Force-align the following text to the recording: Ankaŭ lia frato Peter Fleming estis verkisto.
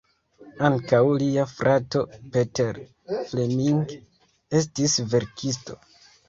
Ankaŭ 0.67 1.01
lia 1.23 1.43
frato 1.51 2.01
Peter 2.37 2.79
Fleming 3.11 3.85
estis 4.61 4.97
verkisto. 5.13 5.79